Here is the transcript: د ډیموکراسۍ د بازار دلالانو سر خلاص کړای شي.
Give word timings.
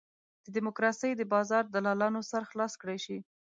د 0.43 0.45
ډیموکراسۍ 0.55 1.11
د 1.15 1.21
بازار 1.33 1.63
دلالانو 1.65 2.21
سر 2.31 2.43
خلاص 2.51 2.73
کړای 2.81 2.99
شي. 3.05 3.17